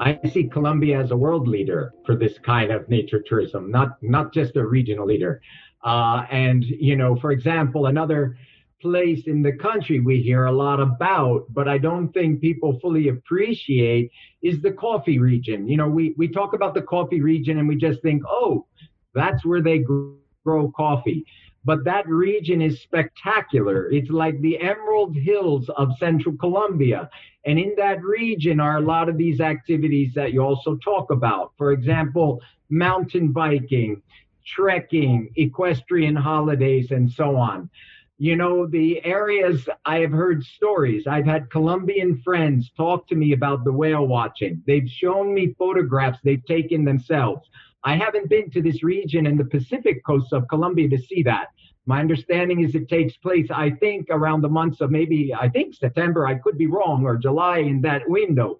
I 0.02 0.20
see 0.34 0.46
Colombia 0.46 1.00
as 1.00 1.12
a 1.12 1.16
world 1.16 1.48
leader 1.48 1.94
for 2.06 2.16
this 2.16 2.40
kind 2.40 2.72
of 2.72 2.90
nature 2.90 3.22
tourism, 3.22 3.70
not 3.70 4.02
not 4.02 4.34
just 4.34 4.56
a 4.56 4.66
regional 4.66 5.06
leader. 5.06 5.42
Uh, 5.84 6.26
and 6.32 6.64
you 6.64 6.96
know, 6.96 7.16
for 7.16 7.32
example, 7.32 7.86
another 7.86 8.36
place 8.82 9.28
in 9.28 9.44
the 9.44 9.54
country 9.54 10.00
we 10.00 10.20
hear 10.20 10.46
a 10.46 10.52
lot 10.52 10.80
about, 10.80 11.46
but 11.50 11.68
I 11.68 11.78
don't 11.78 12.12
think 12.14 12.42
people 12.42 12.80
fully 12.80 13.10
appreciate 13.10 14.12
is 14.42 14.60
the 14.60 14.72
coffee 14.72 15.20
region. 15.20 15.68
You 15.68 15.78
know, 15.78 15.88
we 15.88 16.16
we 16.18 16.28
talk 16.28 16.54
about 16.54 16.74
the 16.74 16.82
coffee 16.82 17.22
region 17.22 17.60
and 17.60 17.68
we 17.68 17.76
just 17.76 18.02
think, 18.02 18.24
oh, 18.28 18.66
that's 19.14 19.46
where 19.46 19.62
they 19.62 19.80
grow 19.80 20.72
coffee 20.76 21.26
but 21.64 21.84
that 21.86 22.08
region 22.08 22.62
is 22.62 22.82
spectacular. 22.82 23.90
It's 23.92 24.10
like 24.10 24.40
the 24.42 24.60
Emerald 24.60 25.16
Hills 25.16 25.70
of 25.78 25.98
central 26.00 26.36
Colombia. 26.38 27.10
And 27.46 27.60
in 27.60 27.74
that 27.78 28.04
region 28.04 28.60
are 28.60 28.78
a 28.78 28.82
lot 28.82 29.10
of 29.10 29.18
these 29.18 29.42
activities 29.42 30.14
that 30.16 30.34
you 30.34 30.42
also 30.42 30.76
talk 30.78 31.12
about. 31.12 31.54
For 31.58 31.72
example, 31.72 32.42
mountain 32.70 33.32
biking, 33.32 34.02
trekking, 34.46 35.32
equestrian 35.36 36.16
holidays, 36.16 36.92
and 36.92 37.12
so 37.12 37.36
on. 37.36 37.70
You 38.18 38.36
know, 38.36 38.68
the 38.68 39.04
areas 39.04 39.68
I 39.86 40.00
have 40.00 40.12
heard 40.12 40.44
stories. 40.44 41.08
I've 41.08 41.26
had 41.26 41.50
Colombian 41.50 42.22
friends 42.22 42.72
talk 42.78 43.08
to 43.08 43.16
me 43.16 43.34
about 43.34 43.64
the 43.64 43.74
whale 43.74 44.06
watching. 44.06 44.62
They've 44.68 44.88
shown 44.88 45.34
me 45.34 45.56
photographs 45.58 46.20
they've 46.24 46.46
taken 46.46 46.86
themselves. 46.86 47.50
I 47.84 47.96
haven't 47.96 48.30
been 48.30 48.50
to 48.52 48.62
this 48.62 48.84
region 48.84 49.26
in 49.26 49.38
the 49.38 49.46
Pacific 49.46 50.06
coast 50.06 50.34
of 50.34 50.48
Colombia 50.48 50.90
to 50.90 50.98
see 51.00 51.24
that. 51.24 51.48
My 51.88 52.00
understanding 52.00 52.64
is 52.64 52.76
it 52.76 52.88
takes 52.88 53.18
place, 53.18 53.48
I 53.50 53.72
think, 53.72 54.08
around 54.12 54.42
the 54.42 54.50
months 54.50 54.82
of 54.82 54.92
maybe, 54.92 55.34
I 55.34 55.50
think 55.50 55.74
September, 55.74 56.28
I 56.28 56.36
could 56.36 56.58
be 56.58 56.68
wrong, 56.68 57.06
or 57.06 57.18
July 57.18 57.60
in 57.60 57.82
that 57.82 58.08
window. 58.08 58.60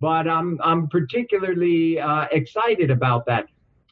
But 0.00 0.26
I'm, 0.26 0.58
I'm 0.62 0.88
particularly 0.88 2.00
uh, 2.00 2.26
excited 2.32 2.90
about 2.90 3.26
that. 3.26 3.46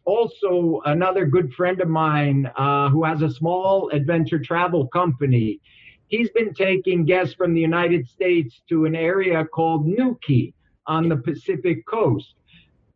Also, 0.05 0.81
another 0.87 1.27
good 1.27 1.53
friend 1.53 1.81
of 1.81 1.89
mine 1.89 2.51
uh, 2.57 2.89
who 2.89 3.05
has 3.05 3.23
a 3.23 3.31
small 3.31 3.91
adventure 3.91 4.39
travel 4.39 4.89
company, 4.89 5.61
he's 6.09 6.31
been 6.31 6.53
taking 6.55 7.05
guests 7.05 7.35
from 7.35 7.55
the 7.55 7.61
United 7.61 8.09
States 8.09 8.63
to 8.69 8.87
an 8.87 8.97
area 8.97 9.45
called 9.45 9.87
Nuquí 9.87 10.55
on 10.87 11.09
the 11.09 11.17
Pacific 11.17 11.87
coast. 11.87 12.35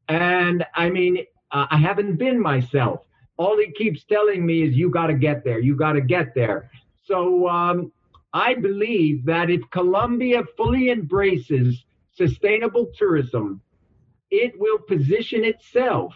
And 0.08 0.64
I 0.74 0.90
mean, 0.90 1.18
uh, 1.56 1.66
I 1.70 1.78
haven't 1.78 2.16
been 2.16 2.38
myself. 2.38 3.00
All 3.38 3.56
he 3.58 3.70
keeps 3.72 4.04
telling 4.04 4.44
me 4.44 4.62
is, 4.62 4.74
you 4.74 4.90
got 4.90 5.06
to 5.06 5.14
get 5.14 5.42
there. 5.42 5.58
You 5.58 5.74
got 5.74 5.94
to 5.94 6.02
get 6.02 6.34
there. 6.34 6.70
So 7.02 7.48
um, 7.48 7.92
I 8.34 8.54
believe 8.54 9.24
that 9.24 9.48
if 9.48 9.62
Colombia 9.70 10.42
fully 10.56 10.90
embraces 10.90 11.84
sustainable 12.14 12.86
tourism, 12.98 13.62
it 14.30 14.52
will 14.58 14.78
position 14.78 15.44
itself 15.44 16.12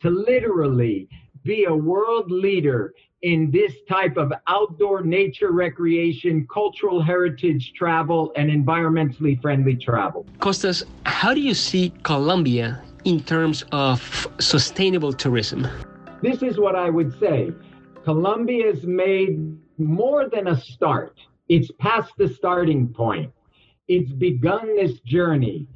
to 0.00 0.10
literally 0.10 1.08
be 1.44 1.64
a 1.66 1.74
world 1.74 2.28
leader 2.30 2.94
in 3.22 3.48
this 3.52 3.72
type 3.88 4.16
of 4.16 4.32
outdoor 4.48 5.02
nature 5.02 5.52
recreation, 5.52 6.48
cultural 6.52 7.00
heritage 7.00 7.72
travel, 7.76 8.32
and 8.34 8.50
environmentally 8.50 9.40
friendly 9.40 9.76
travel. 9.76 10.26
Costas, 10.40 10.82
how 11.06 11.32
do 11.32 11.40
you 11.40 11.54
see 11.54 11.92
Colombia 12.02 12.82
in 13.04 13.20
terms 13.20 13.64
of 13.72 14.28
sustainable 14.40 15.12
tourism? 15.12 15.66
This 16.22 16.42
is 16.42 16.58
what 16.58 16.76
I 16.76 16.90
would 16.90 17.18
say. 17.18 17.52
Colombia's 18.04 18.84
made 18.84 19.56
more 19.78 20.28
than 20.28 20.48
a 20.48 20.56
start. 20.56 21.18
It's 21.48 21.70
past 21.78 22.12
the 22.16 22.28
starting 22.28 22.88
point. 22.88 23.32
It's 23.88 24.12
begun 24.12 24.76
this 24.76 25.00
journey. 25.00 25.66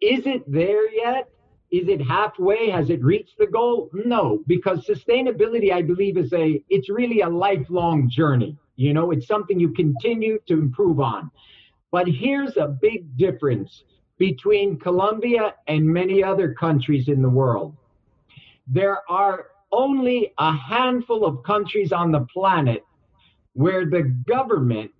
Is 0.00 0.26
it 0.26 0.42
there 0.50 0.92
yet? 0.92 1.28
Is 1.70 1.88
it 1.88 2.00
halfway? 2.00 2.70
Has 2.70 2.90
it 2.90 3.02
reached 3.02 3.38
the 3.38 3.46
goal? 3.46 3.90
No, 3.92 4.42
because 4.46 4.86
sustainability, 4.86 5.72
I 5.72 5.82
believe, 5.82 6.16
is 6.16 6.32
a 6.32 6.62
it's 6.68 6.88
really 6.90 7.20
a 7.22 7.28
lifelong 7.28 8.08
journey. 8.08 8.56
You 8.76 8.92
know, 8.92 9.12
it's 9.12 9.26
something 9.26 9.58
you 9.58 9.70
continue 9.70 10.38
to 10.46 10.54
improve 10.54 11.00
on. 11.00 11.30
But 11.90 12.08
here's 12.08 12.56
a 12.56 12.66
big 12.66 13.16
difference 13.16 13.84
between 14.28 14.78
Colombia 14.78 15.54
and 15.68 15.84
many 15.84 16.24
other 16.24 16.54
countries 16.54 17.08
in 17.08 17.20
the 17.20 17.28
world. 17.28 17.76
There 18.66 19.00
are 19.10 19.48
only 19.70 20.32
a 20.38 20.50
handful 20.50 21.26
of 21.26 21.42
countries 21.42 21.92
on 21.92 22.10
the 22.10 22.24
planet 22.32 22.82
where 23.52 23.84
the 23.84 24.04
government 24.26 24.90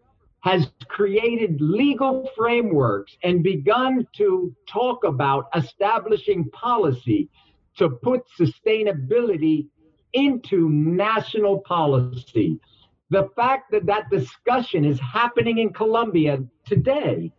has 0.40 0.70
created 0.88 1.58
legal 1.62 2.30
frameworks 2.36 3.16
and 3.22 3.42
begun 3.42 4.06
to 4.18 4.54
talk 4.68 5.04
about 5.04 5.48
establishing 5.56 6.44
policy 6.50 7.30
to 7.78 7.88
put 7.88 8.20
sustainability 8.38 9.68
into 10.12 10.68
national 10.68 11.60
policy. 11.60 12.60
The 13.08 13.30
fact 13.34 13.70
that 13.70 13.86
that 13.86 14.10
discussion 14.10 14.84
is 14.84 15.00
happening 15.00 15.56
in 15.64 15.72
Colombia 15.72 16.44
today 16.66 17.32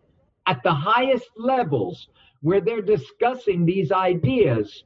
at 0.47 0.61
the 0.63 0.73
highest 0.73 1.29
levels 1.37 2.07
where 2.41 2.61
they're 2.61 2.81
discussing 2.81 3.65
these 3.65 3.91
ideas 3.91 4.83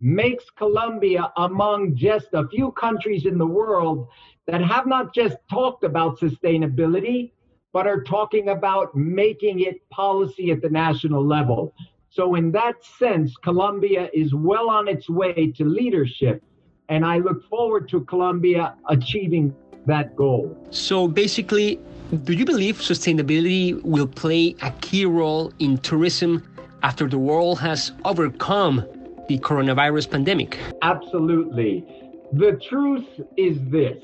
makes 0.00 0.44
Colombia 0.50 1.32
among 1.36 1.96
just 1.96 2.28
a 2.32 2.46
few 2.48 2.72
countries 2.72 3.26
in 3.26 3.38
the 3.38 3.46
world 3.46 4.08
that 4.46 4.60
have 4.60 4.86
not 4.86 5.14
just 5.14 5.36
talked 5.50 5.84
about 5.84 6.18
sustainability, 6.18 7.32
but 7.72 7.86
are 7.86 8.02
talking 8.02 8.50
about 8.50 8.94
making 8.94 9.60
it 9.60 9.88
policy 9.90 10.50
at 10.50 10.62
the 10.62 10.68
national 10.68 11.24
level. 11.24 11.74
So, 12.10 12.34
in 12.34 12.50
that 12.52 12.82
sense, 12.84 13.36
Colombia 13.42 14.08
is 14.14 14.34
well 14.34 14.70
on 14.70 14.88
its 14.88 15.08
way 15.08 15.52
to 15.56 15.64
leadership. 15.64 16.42
And 16.88 17.04
I 17.04 17.18
look 17.18 17.48
forward 17.48 17.88
to 17.90 18.02
Colombia 18.02 18.74
achieving 18.88 19.54
that 19.86 20.16
goal. 20.16 20.56
So 20.70 21.08
basically, 21.08 21.80
do 22.12 22.32
you 22.32 22.44
believe 22.44 22.76
sustainability 22.78 23.82
will 23.82 24.06
play 24.06 24.54
a 24.62 24.70
key 24.80 25.04
role 25.04 25.52
in 25.58 25.78
tourism 25.78 26.42
after 26.82 27.08
the 27.08 27.18
world 27.18 27.58
has 27.58 27.92
overcome 28.04 28.84
the 29.28 29.38
coronavirus 29.40 30.10
pandemic? 30.10 30.58
Absolutely. 30.82 31.84
The 32.32 32.60
truth 32.68 33.06
is 33.36 33.58
this 33.70 34.02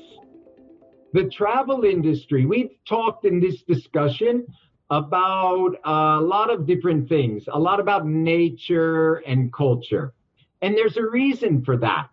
the 1.13 1.29
travel 1.29 1.83
industry, 1.85 2.45
we've 2.45 2.71
talked 2.89 3.23
in 3.23 3.39
this 3.39 3.61
discussion 3.61 4.47
about 4.89 5.75
a 5.85 6.19
lot 6.19 6.49
of 6.49 6.65
different 6.65 7.07
things, 7.07 7.43
a 7.51 7.59
lot 7.59 7.79
about 7.79 8.05
nature 8.05 9.15
and 9.27 9.53
culture. 9.53 10.13
And 10.61 10.75
there's 10.75 10.97
a 10.97 11.05
reason 11.05 11.63
for 11.63 11.77
that. 11.77 12.09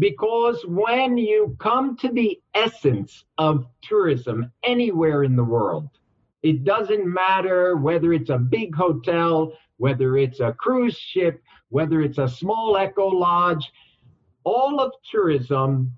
Because 0.00 0.64
when 0.66 1.18
you 1.18 1.54
come 1.60 1.94
to 1.98 2.08
the 2.08 2.40
essence 2.54 3.24
of 3.36 3.66
tourism 3.82 4.50
anywhere 4.64 5.24
in 5.24 5.36
the 5.36 5.44
world, 5.44 5.90
it 6.42 6.64
doesn't 6.64 7.06
matter 7.06 7.76
whether 7.76 8.14
it's 8.14 8.30
a 8.30 8.38
big 8.38 8.74
hotel, 8.74 9.52
whether 9.76 10.16
it's 10.16 10.40
a 10.40 10.54
cruise 10.54 10.96
ship, 10.96 11.42
whether 11.68 12.00
it's 12.00 12.16
a 12.16 12.26
small 12.26 12.78
eco 12.78 13.08
lodge, 13.08 13.70
all 14.44 14.80
of 14.80 14.90
tourism, 15.10 15.92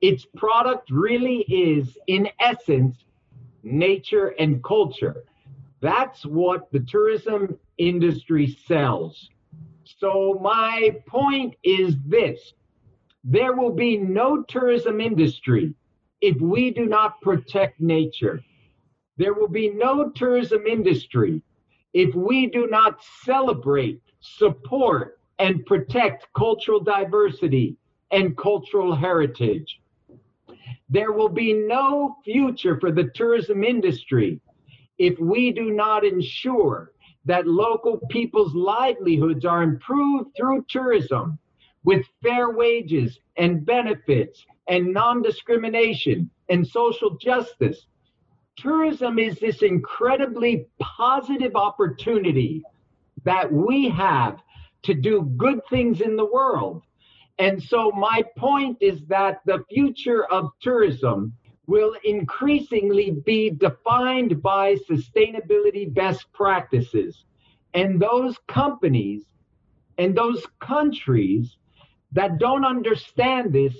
its 0.00 0.24
product 0.36 0.88
really 0.88 1.40
is, 1.48 1.98
in 2.06 2.28
essence, 2.38 3.04
nature 3.64 4.28
and 4.38 4.62
culture. 4.62 5.24
That's 5.80 6.24
what 6.24 6.70
the 6.70 6.80
tourism 6.80 7.58
industry 7.78 8.56
sells. 8.68 9.28
So, 9.98 10.38
my 10.40 10.96
point 11.08 11.56
is 11.64 11.96
this 12.06 12.54
there 13.24 13.54
will 13.54 13.72
be 13.72 13.96
no 13.96 14.42
tourism 14.44 15.00
industry 15.00 15.74
if 16.20 16.40
we 16.40 16.70
do 16.70 16.86
not 16.86 17.20
protect 17.20 17.80
nature. 17.80 18.42
There 19.16 19.34
will 19.34 19.48
be 19.48 19.68
no 19.68 20.10
tourism 20.10 20.66
industry 20.66 21.42
if 21.92 22.14
we 22.14 22.46
do 22.46 22.66
not 22.68 23.02
celebrate, 23.24 24.00
support, 24.20 25.20
and 25.38 25.64
protect 25.66 26.28
cultural 26.36 26.80
diversity 26.80 27.76
and 28.10 28.36
cultural 28.36 28.94
heritage. 28.94 29.80
There 30.88 31.12
will 31.12 31.28
be 31.28 31.52
no 31.52 32.16
future 32.24 32.78
for 32.80 32.90
the 32.90 33.10
tourism 33.14 33.64
industry 33.64 34.40
if 34.98 35.18
we 35.18 35.52
do 35.52 35.70
not 35.70 36.04
ensure 36.04 36.92
that 37.24 37.46
local 37.46 38.00
people's 38.10 38.54
livelihoods 38.54 39.44
are 39.44 39.62
improved 39.62 40.30
through 40.36 40.64
tourism 40.68 41.38
with 41.84 42.04
fair 42.22 42.50
wages 42.50 43.18
and 43.36 43.64
benefits 43.64 44.44
and 44.68 44.92
non 44.92 45.22
discrimination 45.22 46.30
and 46.48 46.66
social 46.66 47.16
justice. 47.16 47.86
Tourism 48.56 49.18
is 49.18 49.38
this 49.38 49.62
incredibly 49.62 50.66
positive 50.80 51.56
opportunity 51.56 52.62
that 53.24 53.50
we 53.50 53.88
have 53.88 54.38
to 54.82 54.94
do 54.94 55.22
good 55.36 55.60
things 55.70 56.00
in 56.00 56.16
the 56.16 56.24
world. 56.24 56.82
And 57.38 57.62
so, 57.62 57.90
my 57.92 58.22
point 58.36 58.76
is 58.80 59.00
that 59.08 59.40
the 59.46 59.64
future 59.70 60.24
of 60.26 60.50
tourism 60.60 61.32
will 61.66 61.94
increasingly 62.04 63.12
be 63.24 63.48
defined 63.50 64.42
by 64.42 64.74
sustainability 64.90 65.92
best 65.92 66.26
practices. 66.32 67.24
And 67.72 68.00
those 68.00 68.36
companies 68.48 69.22
and 69.96 70.14
those 70.16 70.44
countries 70.60 71.56
that 72.12 72.38
don't 72.38 72.64
understand 72.64 73.52
this 73.52 73.74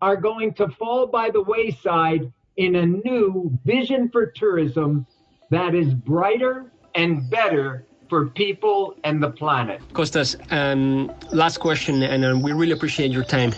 are 0.00 0.16
going 0.16 0.52
to 0.54 0.68
fall 0.68 1.06
by 1.06 1.30
the 1.30 1.42
wayside 1.42 2.32
in 2.56 2.76
a 2.76 2.86
new 2.86 3.50
vision 3.64 4.08
for 4.10 4.26
tourism 4.26 5.06
that 5.50 5.74
is 5.74 5.92
brighter 5.94 6.70
and 6.94 7.28
better 7.30 7.84
for 8.08 8.26
people 8.26 8.94
and 9.04 9.22
the 9.22 9.30
planet. 9.30 9.80
Costas, 9.92 10.36
um, 10.50 11.12
last 11.32 11.58
question, 11.58 12.02
and 12.02 12.24
uh, 12.24 12.38
we 12.40 12.52
really 12.52 12.72
appreciate 12.72 13.10
your 13.10 13.24
time. 13.24 13.52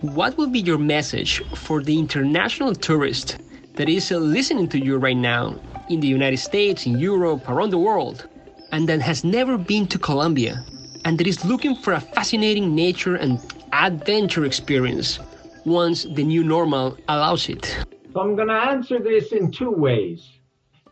What 0.00 0.36
will 0.36 0.46
be 0.46 0.60
your 0.60 0.78
message 0.78 1.42
for 1.54 1.82
the 1.82 1.98
international 1.98 2.74
tourist 2.74 3.38
that 3.74 3.88
is 3.88 4.12
uh, 4.12 4.18
listening 4.18 4.68
to 4.68 4.78
you 4.78 4.96
right 4.98 5.16
now 5.16 5.58
in 5.88 6.00
the 6.00 6.06
United 6.06 6.38
States, 6.38 6.86
in 6.86 6.98
Europe, 6.98 7.48
around 7.48 7.70
the 7.70 7.78
world, 7.78 8.26
and 8.70 8.88
that 8.88 9.00
has 9.00 9.24
never 9.24 9.58
been 9.58 9.86
to 9.88 9.98
Colombia 9.98 10.64
and 11.04 11.18
that 11.18 11.26
is 11.26 11.44
looking 11.44 11.76
for 11.76 11.92
a 11.92 12.00
fascinating 12.00 12.74
nature 12.74 13.16
and 13.16 13.40
adventure 13.72 14.44
experience 14.44 15.18
once 15.64 16.04
the 16.04 16.24
new 16.24 16.44
normal 16.44 16.96
allows 17.08 17.48
it? 17.48 17.64
So 18.12 18.20
I'm 18.20 18.36
going 18.36 18.48
to 18.48 18.54
answer 18.54 18.98
this 18.98 19.32
in 19.32 19.50
two 19.50 19.70
ways. 19.70 20.30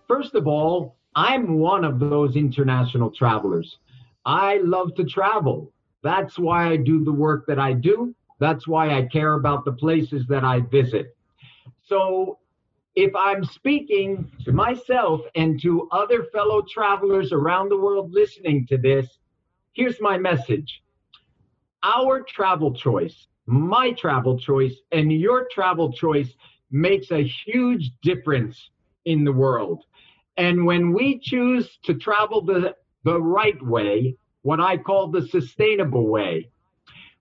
First 0.09 0.35
of 0.35 0.47
all, 0.47 0.97
I'm 1.15 1.59
one 1.59 1.85
of 1.85 1.99
those 1.99 2.37
international 2.37 3.11
travelers. 3.11 3.79
I 4.25 4.59
love 4.59 4.95
to 4.97 5.05
travel. 5.05 5.73
That's 6.03 6.39
why 6.39 6.69
I 6.71 6.77
do 6.77 7.05
the 7.05 7.13
work 7.13 7.47
that 7.47 7.59
I 7.59 7.73
do. 7.73 8.15
That's 8.39 8.67
why 8.67 8.97
I 8.97 9.03
care 9.03 9.35
about 9.35 9.65
the 9.65 9.73
places 9.73 10.27
that 10.29 10.45
I 10.45 10.61
visit. 10.61 11.17
So 11.85 12.39
if 12.95 13.15
I'm 13.15 13.45
speaking 13.45 14.31
to 14.45 14.53
myself 14.53 15.21
and 15.35 15.61
to 15.63 15.89
other 15.93 16.25
fellow 16.25 16.63
travelers 16.63 17.33
around 17.33 17.69
the 17.69 17.79
world 17.79 18.13
listening 18.13 18.67
to 18.67 18.79
this, 18.79 19.07
here's 19.73 20.01
my 20.01 20.19
message 20.19 20.83
our 21.83 22.23
travel 22.23 22.73
choice, 22.73 23.27
my 23.47 23.91
travel 23.93 24.39
choice, 24.39 24.75
and 24.93 25.13
your 25.13 25.49
travel 25.51 25.93
choice 25.93 26.33
makes 26.71 27.11
a 27.11 27.23
huge 27.23 27.91
difference 28.03 28.71
in 29.05 29.25
the 29.25 29.33
world. 29.33 29.85
And 30.37 30.65
when 30.65 30.93
we 30.93 31.19
choose 31.19 31.79
to 31.85 31.95
travel 31.95 32.41
the, 32.41 32.75
the 33.05 33.21
right 33.21 33.61
way, 33.63 34.17
what 34.43 34.61
I 34.61 34.77
call 34.77 35.09
the 35.09 35.27
sustainable 35.27 36.07
way, 36.07 36.51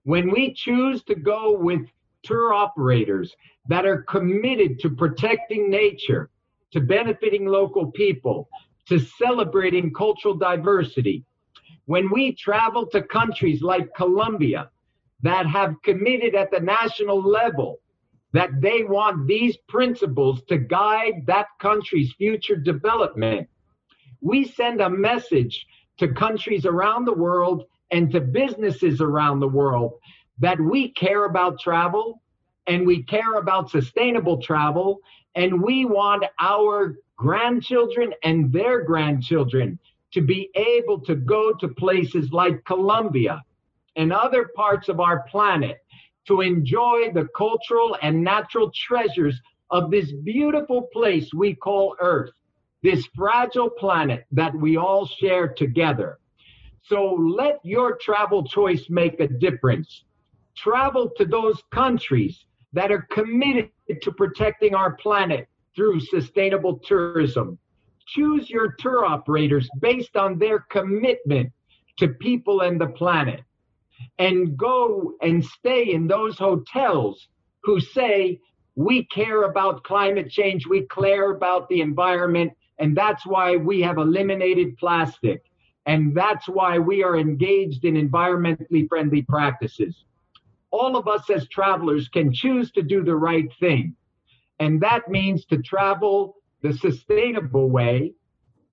when 0.04 0.30
we 0.30 0.54
choose 0.54 1.02
to 1.04 1.14
go 1.14 1.56
with 1.58 1.82
tour 2.22 2.54
operators 2.54 3.34
that 3.68 3.84
are 3.84 4.02
committed 4.02 4.78
to 4.80 4.90
protecting 4.90 5.70
nature, 5.70 6.30
to 6.72 6.80
benefiting 6.80 7.46
local 7.46 7.90
people, 7.90 8.48
to 8.88 8.98
celebrating 8.98 9.92
cultural 9.92 10.34
diversity, 10.34 11.24
when 11.86 12.10
we 12.10 12.32
travel 12.34 12.86
to 12.86 13.02
countries 13.02 13.62
like 13.62 13.94
Colombia 13.94 14.70
that 15.22 15.46
have 15.46 15.74
committed 15.82 16.34
at 16.34 16.50
the 16.50 16.60
national 16.60 17.22
level 17.22 17.78
that 18.32 18.50
they 18.60 18.82
want 18.82 19.26
these 19.26 19.56
principles 19.68 20.42
to 20.48 20.56
guide 20.58 21.24
that 21.26 21.46
country's 21.60 22.12
future 22.14 22.56
development, 22.56 23.48
we 24.20 24.44
send 24.44 24.80
a 24.80 24.88
message 24.88 25.66
to 25.98 26.08
countries 26.08 26.64
around 26.64 27.04
the 27.04 27.12
world 27.12 27.64
and 27.90 28.10
to 28.10 28.20
businesses 28.20 29.00
around 29.00 29.40
the 29.40 29.48
world 29.48 29.94
that 30.38 30.58
we 30.60 30.88
care 30.92 31.26
about 31.26 31.60
travel 31.60 32.22
and 32.66 32.86
we 32.86 33.02
care 33.02 33.34
about 33.34 33.70
sustainable 33.70 34.40
travel 34.40 34.98
and 35.34 35.62
we 35.62 35.84
want 35.84 36.24
our 36.40 36.96
grandchildren 37.16 38.12
and 38.22 38.52
their 38.52 38.82
grandchildren 38.82 39.78
to 40.12 40.20
be 40.20 40.50
able 40.54 41.00
to 41.00 41.14
go 41.14 41.52
to 41.54 41.68
places 41.68 42.32
like 42.32 42.64
Colombia 42.64 43.42
and 43.96 44.12
other 44.12 44.50
parts 44.54 44.88
of 44.88 45.00
our 45.00 45.22
planet 45.24 45.78
to 46.26 46.40
enjoy 46.40 47.10
the 47.12 47.28
cultural 47.36 47.96
and 48.02 48.22
natural 48.22 48.70
treasures 48.74 49.40
of 49.70 49.90
this 49.90 50.12
beautiful 50.24 50.82
place 50.92 51.32
we 51.34 51.54
call 51.54 51.96
Earth, 52.00 52.30
this 52.82 53.06
fragile 53.16 53.70
planet 53.70 54.24
that 54.30 54.54
we 54.54 54.76
all 54.76 55.06
share 55.06 55.48
together. 55.48 56.18
So 56.82 57.14
let 57.14 57.58
your 57.64 57.96
travel 57.96 58.44
choice 58.44 58.86
make 58.90 59.18
a 59.20 59.28
difference. 59.28 60.04
Travel 60.56 61.10
to 61.16 61.24
those 61.24 61.62
countries 61.72 62.44
that 62.72 62.92
are 62.92 63.06
committed 63.10 63.70
to 64.02 64.12
protecting 64.12 64.74
our 64.74 64.92
planet 64.92 65.48
through 65.74 66.00
sustainable 66.00 66.78
tourism 66.80 67.58
choose 68.14 68.48
your 68.50 68.74
tour 68.78 69.04
operators 69.04 69.68
based 69.80 70.16
on 70.16 70.38
their 70.38 70.60
commitment 70.70 71.52
to 71.98 72.08
people 72.08 72.60
and 72.60 72.80
the 72.80 72.88
planet. 72.88 73.40
And 74.18 74.56
go 74.56 75.14
and 75.22 75.44
stay 75.44 75.92
in 75.92 76.06
those 76.06 76.38
hotels 76.38 77.28
who 77.62 77.80
say, 77.80 78.40
we 78.74 79.04
care 79.04 79.42
about 79.42 79.84
climate 79.84 80.30
change, 80.30 80.66
we 80.66 80.86
care 80.86 81.30
about 81.30 81.68
the 81.68 81.80
environment, 81.80 82.52
and 82.78 82.96
that's 82.96 83.24
why 83.26 83.56
we 83.56 83.80
have 83.82 83.98
eliminated 83.98 84.76
plastic. 84.78 85.44
And 85.86 86.16
that's 86.16 86.48
why 86.48 86.78
we 86.78 87.02
are 87.02 87.16
engaged 87.16 87.84
in 87.84 87.94
environmentally 87.94 88.88
friendly 88.88 89.22
practices. 89.22 90.04
All 90.70 90.96
of 90.96 91.06
us 91.06 91.28
as 91.28 91.48
travelers 91.48 92.08
can 92.08 92.32
choose 92.32 92.70
to 92.72 92.82
do 92.82 93.04
the 93.04 93.16
right 93.16 93.48
thing. 93.60 93.94
And 94.58 94.80
that 94.80 95.08
means 95.08 95.44
to 95.46 95.58
travel 95.58 96.36
the 96.62 96.72
sustainable 96.72 97.68
way 97.70 98.12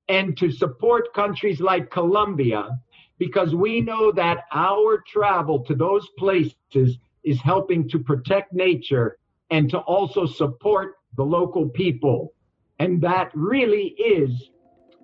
and 0.07 0.37
to 0.37 0.51
support 0.51 1.13
countries 1.13 1.59
like 1.59 1.91
Colombia 1.91 2.69
because 3.17 3.53
we 3.53 3.81
know 3.81 4.11
that 4.11 4.45
our 4.53 5.03
travel 5.07 5.59
to 5.65 5.75
those 5.75 6.07
places 6.17 6.97
is 7.23 7.41
helping 7.41 7.87
to 7.89 7.99
protect 7.99 8.53
nature 8.53 9.17
and 9.51 9.69
to 9.69 9.79
also 9.79 10.25
support 10.25 10.95
the 11.17 11.23
local 11.23 11.67
people. 11.69 12.33
And 12.79 13.01
that 13.01 13.29
really 13.33 13.87
is 13.99 14.49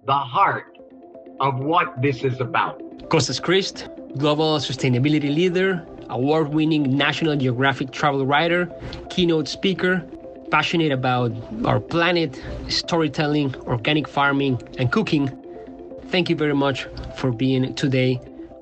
the 0.05 0.13
heart 0.13 0.77
of 1.39 1.59
what 1.59 2.01
this 2.01 2.23
is 2.23 2.39
about. 2.39 2.81
Costas 3.09 3.39
Christ, 3.39 3.89
global 4.17 4.57
sustainability 4.59 5.33
leader, 5.33 5.85
award 6.09 6.53
winning 6.53 6.95
National 6.95 7.35
Geographic 7.35 7.91
travel 7.91 8.25
writer, 8.25 8.71
keynote 9.09 9.47
speaker, 9.47 10.07
passionate 10.51 10.91
about 10.91 11.31
our 11.65 11.79
planet, 11.79 12.41
storytelling, 12.67 13.55
organic 13.67 14.07
farming, 14.07 14.61
and 14.77 14.91
cooking. 14.91 15.29
Thank 16.07 16.29
you 16.29 16.35
very 16.35 16.55
much 16.55 16.87
for 17.17 17.31
being 17.31 17.73
today 17.75 18.19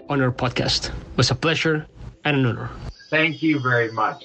on 0.09 0.21
our 0.21 0.31
podcast. 0.31 0.87
It 0.87 1.17
was 1.17 1.31
a 1.31 1.35
pleasure 1.35 1.85
and 2.25 2.37
an 2.37 2.45
honor. 2.45 2.69
Thank 3.09 3.43
you 3.43 3.59
very 3.59 3.91
much. 3.91 4.23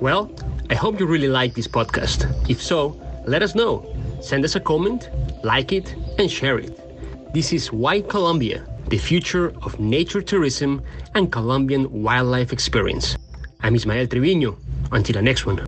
Well, 0.00 0.32
I 0.68 0.74
hope 0.74 0.98
you 0.98 1.06
really 1.06 1.28
like 1.28 1.54
this 1.54 1.68
podcast. 1.68 2.26
If 2.50 2.60
so, 2.60 3.00
let 3.24 3.42
us 3.42 3.54
know. 3.54 3.86
Send 4.20 4.44
us 4.44 4.56
a 4.56 4.60
comment, 4.60 5.08
like 5.44 5.72
it, 5.72 5.94
and 6.18 6.30
share 6.30 6.58
it. 6.58 6.76
This 7.32 7.52
is 7.52 7.72
Why 7.72 8.00
Colombia, 8.00 8.66
the 8.92 8.98
future 8.98 9.54
of 9.62 9.80
nature 9.80 10.20
tourism 10.20 10.82
and 11.14 11.32
Colombian 11.32 11.90
wildlife 12.02 12.52
experience. 12.52 13.16
I'm 13.62 13.74
Ismael 13.74 14.06
Triviño. 14.06 14.58
Until 14.92 15.14
the 15.14 15.22
next 15.22 15.46
one. 15.46 15.64